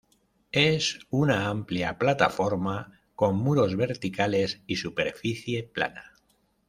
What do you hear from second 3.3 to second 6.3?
muros verticales y superficie plana.